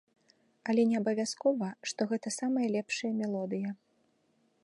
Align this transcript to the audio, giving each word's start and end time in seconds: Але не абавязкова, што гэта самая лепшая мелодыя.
Але 0.71 0.85
не 0.93 0.95
абавязкова, 1.01 1.67
што 1.91 2.01
гэта 2.13 2.33
самая 2.39 2.65
лепшая 2.79 3.13
мелодыя. 3.21 3.69